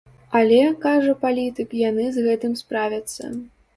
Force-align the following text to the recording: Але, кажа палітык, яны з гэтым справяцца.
Але, 0.37 0.61
кажа 0.85 1.13
палітык, 1.25 1.77
яны 1.89 2.09
з 2.17 2.27
гэтым 2.29 2.59
справяцца. 2.63 3.23